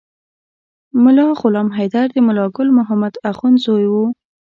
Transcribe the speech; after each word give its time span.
ملا 1.03 1.25
غلام 1.39 1.67
حیدر 1.77 2.05
د 2.13 2.17
ملا 2.27 2.45
ګل 2.55 2.69
محمد 2.77 3.13
اخند 3.31 3.57
زوی 3.65 3.87
و. 3.89 3.95